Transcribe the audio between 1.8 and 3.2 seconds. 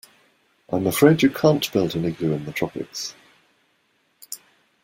an igloo in the tropics.